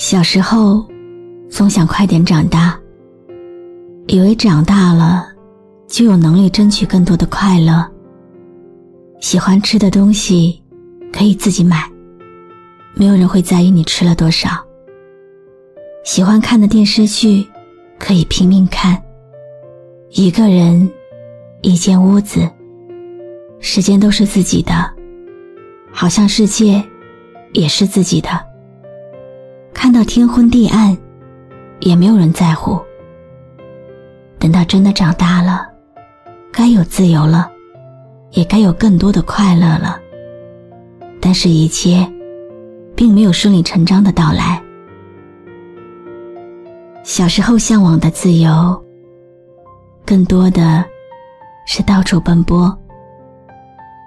[0.00, 0.82] 小时候，
[1.50, 2.80] 总想快点长大，
[4.06, 5.28] 以为长大了
[5.86, 7.86] 就有能力争取更多的快乐。
[9.20, 10.58] 喜欢吃的东西
[11.12, 11.86] 可以自己买，
[12.94, 14.48] 没有人会在意你吃了多少。
[16.02, 17.46] 喜欢看的电视剧
[17.98, 19.00] 可以拼命看，
[20.12, 20.90] 一个人，
[21.60, 22.48] 一间屋子，
[23.60, 24.72] 时间都是自己的，
[25.92, 26.82] 好像世界
[27.52, 28.49] 也是自己的。
[29.82, 30.94] 看到天昏地暗，
[31.80, 32.78] 也没有人在乎。
[34.38, 35.66] 等到真的长大了，
[36.52, 37.50] 该有自由了，
[38.32, 39.98] 也该有更多的快乐了。
[41.18, 42.06] 但是，一切
[42.94, 44.62] 并没有顺理成章的到来。
[47.02, 48.84] 小时候向往的自由，
[50.04, 50.84] 更多的
[51.66, 52.78] 是到处奔波，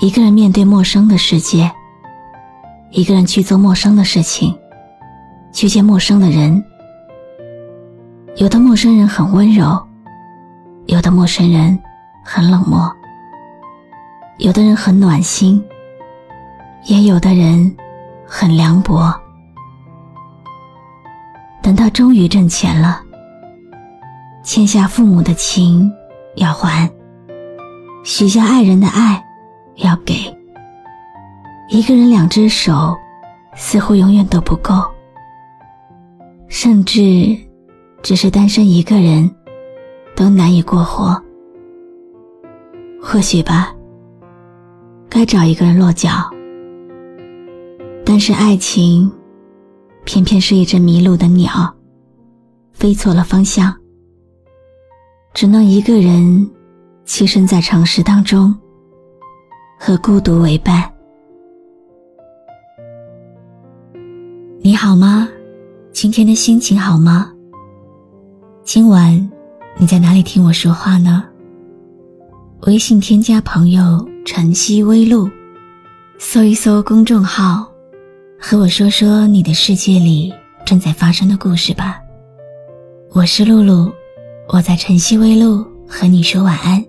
[0.00, 1.70] 一个人面对陌生的世界，
[2.90, 4.58] 一个人去做陌生的事情。
[5.52, 6.62] 去见陌生的人，
[8.36, 9.80] 有的陌生人很温柔，
[10.86, 11.78] 有的陌生人
[12.24, 12.90] 很冷漠，
[14.38, 15.62] 有的人很暖心，
[16.84, 17.74] 也有的人
[18.26, 19.12] 很凉薄。
[21.60, 23.00] 等到终于挣钱了，
[24.42, 25.90] 欠下父母的情
[26.36, 26.88] 要还，
[28.04, 29.22] 许下爱人的爱
[29.76, 30.14] 要给，
[31.68, 32.96] 一个人两只手
[33.56, 34.82] 似乎永远都不够。
[36.48, 37.36] 甚至，
[38.02, 39.30] 只是单身一个人，
[40.16, 41.20] 都难以过活。
[43.00, 43.72] 或许吧，
[45.08, 46.10] 该找一个人落脚。
[48.04, 49.10] 但是爱情，
[50.04, 51.72] 偏偏是一只迷路的鸟，
[52.72, 53.72] 飞错了方向，
[55.34, 56.50] 只能一个人
[57.06, 58.54] 栖身在城市当中，
[59.78, 60.90] 和孤独为伴。
[64.60, 65.28] 你好吗？
[66.00, 67.32] 今天的心情好吗？
[68.62, 69.28] 今晚
[69.76, 71.24] 你在哪里听我说话呢？
[72.68, 75.28] 微信添加朋友“晨曦微露”，
[76.16, 77.68] 搜一搜公众号，
[78.38, 80.32] 和我说说你的世界里
[80.64, 81.98] 正在发生的故事吧。
[83.10, 83.90] 我是露露，
[84.52, 86.80] 我在晨曦微露和你说晚安。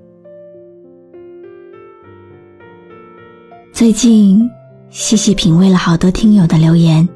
[3.74, 4.48] 最近
[4.92, 7.10] 细细品味了好多听友的留言。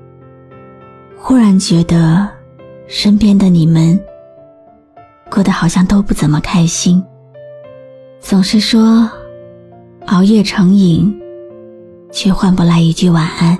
[1.25, 2.27] 忽然觉得，
[2.85, 3.97] 身边的你们
[5.31, 7.01] 过得好像都不怎么开心。
[8.19, 9.09] 总是说
[10.07, 11.17] 熬夜成瘾，
[12.11, 13.57] 却换不来一句晚安。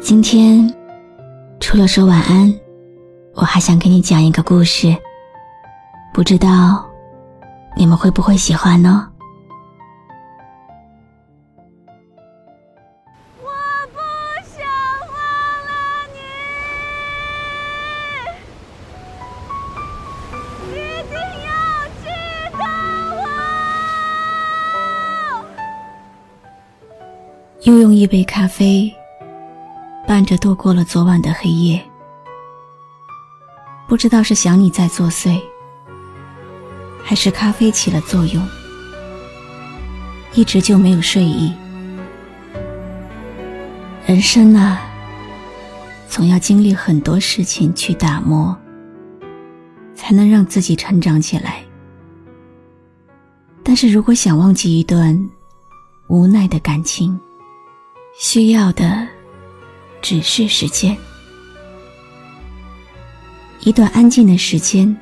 [0.00, 0.74] 今天
[1.60, 2.50] 除了说晚安，
[3.34, 4.96] 我还想给你讲一个故事，
[6.14, 6.82] 不知道
[7.76, 9.06] 你们会不会喜欢呢？
[28.06, 28.88] 一杯咖啡，
[30.06, 31.84] 伴着度过了昨晚的黑夜。
[33.88, 35.40] 不知道是想你在作祟，
[37.02, 38.48] 还是咖啡起了作用，
[40.34, 41.52] 一直就没有睡意。
[44.06, 44.80] 人生啊，
[46.08, 48.56] 总要经历很多事情去打磨，
[49.96, 51.60] 才能让自己成长起来。
[53.64, 55.28] 但是如果想忘记一段
[56.06, 57.18] 无奈的感情，
[58.18, 59.06] 需要的
[60.00, 60.96] 只是时间，
[63.60, 64.96] 一段安静的时间，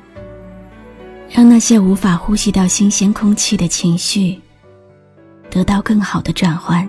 [1.29, 4.39] 让那些无法呼吸到新鲜空气的情绪
[5.49, 6.87] 得到更好的转换。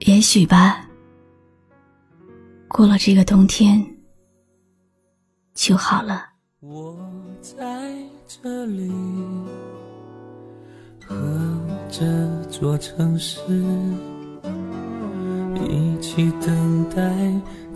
[0.00, 0.88] 也许吧，
[2.68, 3.84] 过了这个冬天
[5.54, 6.26] 就好了。
[6.60, 6.98] 我
[7.42, 7.54] 在
[8.26, 8.90] 这里
[11.06, 11.55] 和。
[11.88, 12.04] 这
[12.50, 13.40] 座城市，
[15.54, 17.02] 一起等待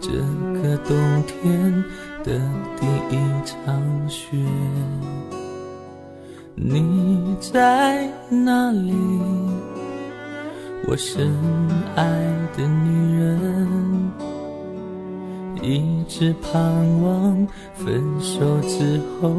[0.00, 0.10] 这
[0.60, 0.96] 个冬
[1.26, 1.72] 天
[2.24, 2.40] 的
[2.78, 4.36] 第一场雪。
[6.54, 8.92] 你在哪里？
[10.88, 11.32] 我深
[11.94, 12.04] 爱
[12.56, 14.10] 的女人，
[15.62, 16.60] 一直盼
[17.02, 19.30] 望分手之后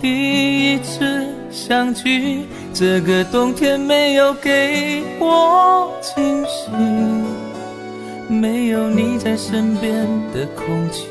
[0.00, 2.42] 第一次相聚。
[2.72, 6.70] 这个冬天没有给我惊喜，
[8.28, 11.06] 没有你在身边的空气，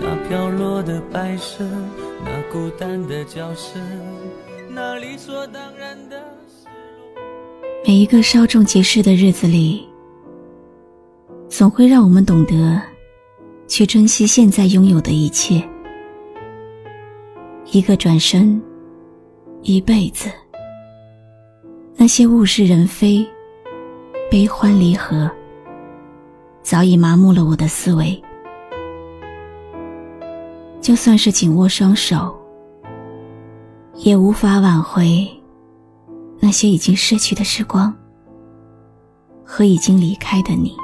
[0.00, 1.64] 那飘落的白色，
[2.24, 3.82] 那孤单的叫声，
[4.70, 6.16] 那理所当然的
[6.46, 7.22] 失落。
[7.84, 9.84] 每一个稍纵即逝的日子里。
[11.48, 12.80] 总会让我们懂得，
[13.66, 15.66] 去珍惜现在拥有的一切。
[17.70, 18.60] 一个转身，
[19.60, 20.30] 一辈子。
[21.96, 23.26] 那些物是人非、
[24.30, 25.30] 悲欢离合，
[26.62, 28.18] 早已麻木了我的思维。
[30.80, 32.34] 就算是紧握双手，
[33.96, 35.28] 也无法挽回
[36.40, 37.94] 那些已经逝去的时光
[39.44, 40.74] 和已经离开的你。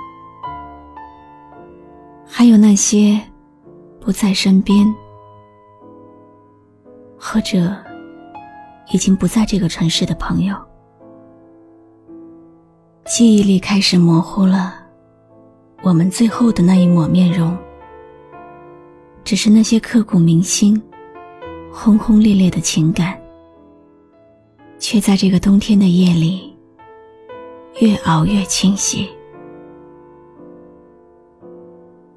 [2.27, 3.19] 还有那些
[4.01, 4.95] 不在身边，
[7.35, 7.77] 或者
[8.93, 10.55] 已经不在这个城市的朋友，
[13.07, 14.73] 记忆里开始模糊了
[15.83, 17.59] 我们最后的那一抹面容。
[19.25, 20.81] 只是那些刻骨铭心、
[21.73, 23.21] 轰轰烈烈的情感，
[24.79, 26.57] 却在这个冬天的夜里
[27.81, 29.11] 越熬越清晰。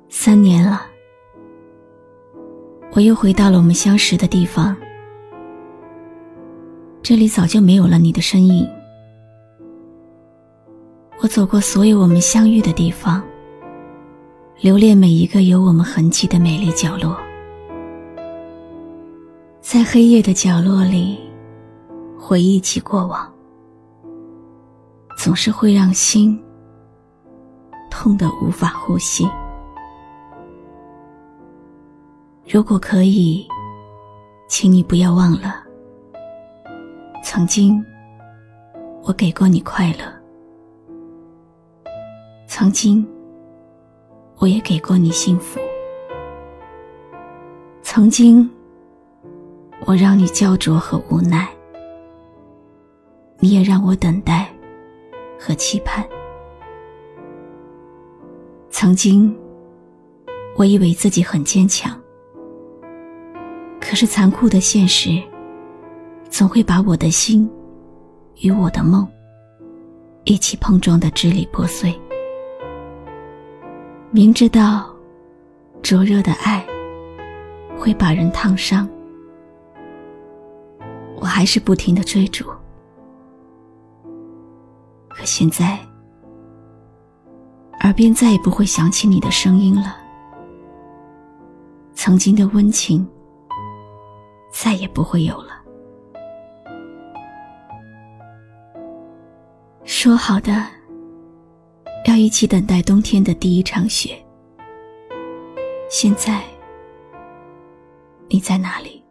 [0.10, 0.86] 三年了，
[2.92, 4.78] 我又回到了我们相识的地方。
[7.08, 8.68] 这里早就没有了你的身影。
[11.22, 13.24] 我走过所有我们相遇的地方，
[14.60, 17.18] 留恋每一个有我们痕迹的美丽角落。
[19.62, 21.18] 在黑夜的角落里，
[22.20, 23.26] 回忆起过往，
[25.18, 26.38] 总是会让心
[27.90, 29.26] 痛得无法呼吸。
[32.50, 33.48] 如果可以，
[34.50, 35.64] 请你不要忘了，
[37.30, 37.86] 曾经
[39.04, 40.06] 我给过你快乐，
[42.48, 43.06] 曾经
[44.38, 45.60] 我也给过你幸福，
[47.82, 48.50] 曾经
[49.86, 51.46] 我让你焦灼和无奈，
[53.40, 54.50] 你也让我等待
[55.38, 56.08] 和期盼，
[58.70, 59.38] 曾经
[60.56, 61.92] 我以为自己很坚强。
[63.82, 65.22] 可是残酷的现实，
[66.38, 67.50] 总会把我的心
[68.44, 69.08] 与我的梦
[70.24, 72.00] 一起碰撞的支离破碎。
[74.12, 74.88] 明知道
[75.82, 76.64] 灼热的爱
[77.76, 78.88] 会把人烫伤，
[81.16, 82.46] 我还是不停的追逐。
[85.10, 85.80] 可现在，
[87.80, 89.98] 耳边再也不会响起你的声音了。
[91.96, 93.04] 曾经的温情。
[94.52, 95.57] 再也不会有了。
[99.88, 100.52] 说好的
[102.06, 104.22] 要一起等待冬天的第一场雪，
[105.90, 106.42] 现在
[108.28, 109.02] 你在哪里？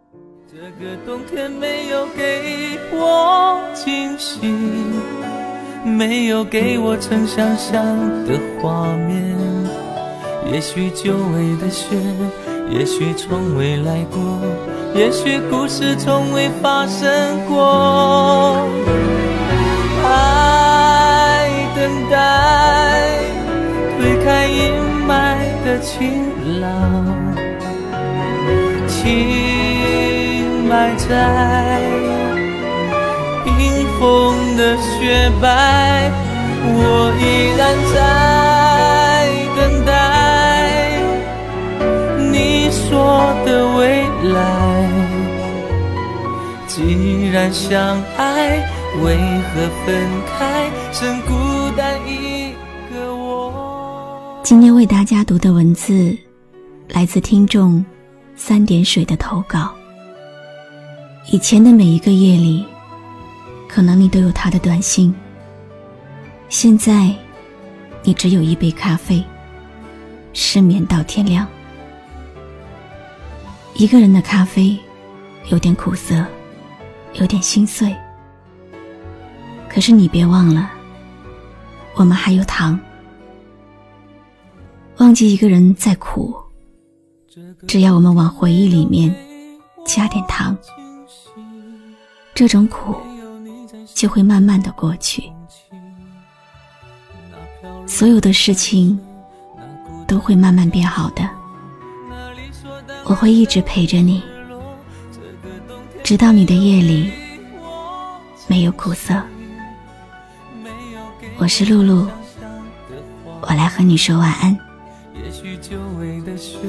[0.46, 4.38] 这个冬天没有给我惊喜，
[5.82, 7.82] 没有给我曾想象
[8.26, 9.34] 的画面。
[10.52, 11.96] 也许久违的雪，
[12.70, 14.20] 也许从未来过。
[14.94, 17.08] 也许故事从未发生
[17.46, 18.62] 过，
[21.86, 22.18] 等待，
[23.96, 24.74] 推开阴
[25.06, 25.94] 霾的晴
[26.60, 26.66] 朗，
[28.88, 31.06] 情埋在
[33.44, 36.10] 冰封的雪白，
[36.64, 36.74] 我
[37.22, 37.24] 依
[37.56, 37.62] 然
[37.94, 37.96] 在
[39.54, 39.88] 等待
[42.32, 44.02] 你说的未
[44.34, 44.34] 来。
[46.66, 48.58] 既然相爱，
[49.04, 49.86] 为何分
[50.26, 50.68] 开？
[50.92, 51.30] 剩孤
[54.48, 56.16] 今天为大家读的文字，
[56.90, 57.84] 来自听众
[58.36, 59.74] 三点水的投稿。
[61.32, 62.64] 以前的每一个夜里，
[63.68, 65.12] 可能你都有他的短信。
[66.48, 67.12] 现在，
[68.04, 69.20] 你只有一杯咖啡，
[70.32, 71.44] 失眠到天亮。
[73.74, 74.78] 一个人的咖啡，
[75.48, 76.24] 有点苦涩。
[77.14, 77.92] 有点心碎，
[79.68, 80.70] 可是你别忘了，
[81.96, 82.78] 我们还有糖。
[84.98, 86.34] 忘记一个人再苦，
[87.66, 89.14] 只要我们往回忆里面
[89.84, 90.56] 加点糖，
[92.34, 92.96] 这种苦
[93.94, 95.22] 就会慢慢的过去。
[97.86, 98.98] 所有的事情
[100.06, 101.28] 都会慢慢变好的。
[103.04, 104.22] 我会一直陪着你，
[106.02, 107.12] 直到你的夜里
[108.48, 109.14] 没有苦涩。
[111.36, 112.08] 我是露露，
[113.42, 114.58] 我来和你说晚安。
[116.36, 116.68] 也许久违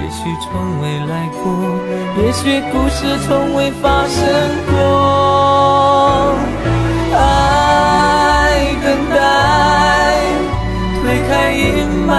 [0.00, 1.44] 也许从未来过，
[2.16, 4.24] 也许故事从未发生
[4.70, 4.72] 过。
[7.14, 7.20] 爱
[8.82, 9.18] 等待，
[11.02, 11.60] 推开阴
[12.06, 12.10] 霾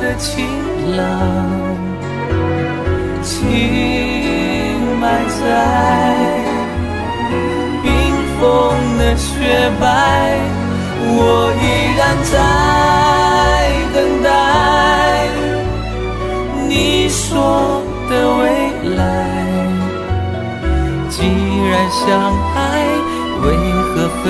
[0.00, 0.46] 的晴
[0.96, 1.02] 朗，
[3.24, 3.34] 情
[5.00, 5.02] 埋
[5.40, 5.42] 在
[7.82, 7.88] 冰
[8.38, 8.40] 封
[8.98, 10.38] 的雪白，
[11.02, 11.64] 我依
[11.98, 12.34] 然在
[16.82, 18.98] 你说的未来。
[21.10, 21.20] 既
[21.68, 22.08] 然相
[22.54, 22.86] 爱，
[23.42, 24.24] 为何分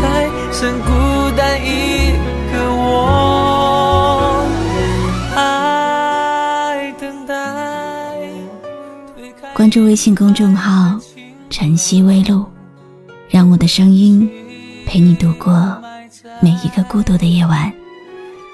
[0.00, 0.28] 开？
[0.50, 0.90] 剩孤
[1.36, 2.10] 单一
[2.50, 4.44] 个我。
[5.36, 7.34] 爱等待，
[9.54, 10.98] 关注微信公众号
[11.50, 12.44] “晨曦微露”，
[13.30, 14.28] 让我的声音
[14.86, 15.80] 陪你度过
[16.40, 17.72] 每一个孤独的夜晚。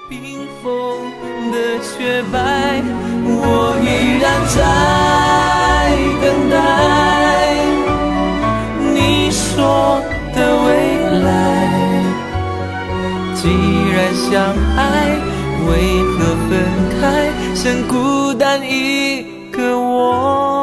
[0.09, 0.71] 冰封
[1.51, 2.81] 的雪白，
[3.23, 3.85] 我依
[4.19, 4.57] 然在
[6.19, 6.53] 等待
[8.91, 10.01] 你说
[10.33, 10.67] 的未
[11.21, 11.27] 来。
[13.35, 13.41] 既
[13.93, 14.33] 然相
[14.75, 14.81] 爱，
[15.67, 15.69] 为
[16.17, 16.17] 何
[16.49, 16.51] 分
[16.99, 17.01] 开？
[17.53, 18.67] 剩孤单一
[19.51, 20.58] 个我，